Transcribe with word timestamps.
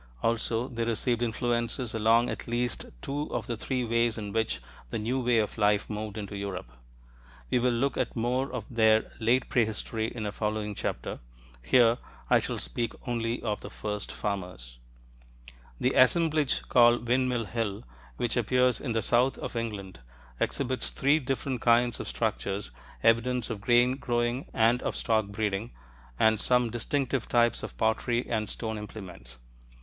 Also, 0.23 0.67
they 0.67 0.83
received 0.83 1.21
influences 1.21 1.93
along 1.93 2.27
at 2.27 2.47
least 2.47 2.85
two 3.03 3.31
of 3.31 3.45
the 3.45 3.55
three 3.55 3.83
ways 3.85 4.17
in 4.17 4.33
which 4.33 4.59
the 4.89 4.97
new 4.97 5.19
way 5.19 5.37
of 5.37 5.59
life 5.59 5.87
moved 5.91 6.17
into 6.17 6.35
Europe. 6.35 6.71
We 7.51 7.59
will 7.59 7.69
look 7.71 7.97
at 7.97 8.15
more 8.15 8.51
of 8.51 8.65
their 8.67 9.11
late 9.19 9.47
prehistory 9.47 10.07
in 10.07 10.25
a 10.25 10.31
following 10.31 10.73
chapter: 10.73 11.19
here, 11.61 11.99
I 12.31 12.39
shall 12.39 12.57
speak 12.57 12.93
only 13.07 13.43
of 13.43 13.61
the 13.61 13.69
first 13.69 14.11
farmers. 14.11 14.79
The 15.79 15.93
assemblage 15.93 16.63
called 16.67 17.07
Windmill 17.07 17.45
Hill, 17.45 17.83
which 18.17 18.35
appears 18.35 18.81
in 18.81 18.93
the 18.93 19.03
south 19.03 19.37
of 19.37 19.55
England, 19.55 19.99
exhibits 20.39 20.89
three 20.89 21.19
different 21.19 21.61
kinds 21.61 21.99
of 21.99 22.07
structures, 22.07 22.71
evidence 23.03 23.51
of 23.51 23.61
grain 23.61 23.97
growing 23.97 24.47
and 24.51 24.81
of 24.81 24.95
stock 24.95 25.27
breeding, 25.27 25.69
and 26.17 26.41
some 26.41 26.71
distinctive 26.71 27.29
types 27.29 27.61
of 27.61 27.77
pottery 27.77 28.27
and 28.27 28.49
stone 28.49 28.79
implements. 28.79 29.37